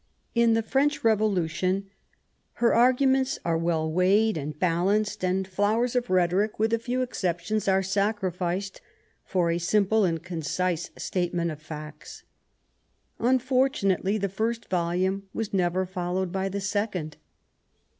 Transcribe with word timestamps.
In 0.33 0.55
the 0.55 0.63
French 0.63 1.03
Revolution 1.03 1.87
her 2.53 2.69
152 2.69 3.05
MART 3.05 3.05
WOLLSTONECBAFT 3.05 3.05
OODWIN. 3.05 3.45
arguments 3.45 3.45
are 3.45 3.65
well 3.69 3.91
weighed 3.91 4.35
and 4.35 4.59
balanced, 4.59 5.23
and 5.23 5.47
flowers 5.47 5.95
of 5.95 6.07
rhetoric^ 6.07 6.57
with 6.57 6.73
a 6.73 6.79
few 6.79 7.03
exceptions, 7.03 7.67
are 7.67 7.83
sacrificed 7.83 8.81
for 9.23 9.51
a 9.51 9.59
simple 9.59 10.03
and 10.03 10.23
concise 10.23 10.89
statement 10.97 11.51
of 11.51 11.61
facts. 11.61 12.23
Unfortunately 13.19 14.17
the 14.17 14.27
first 14.27 14.67
volume 14.71 15.29
was 15.35 15.53
never 15.53 15.85
followed 15.85 16.31
by 16.31 16.47
a 16.47 16.59
second. 16.59 17.17